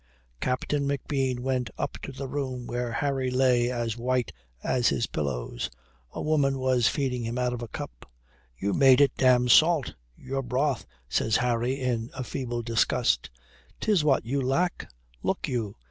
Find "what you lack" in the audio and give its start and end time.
14.03-14.89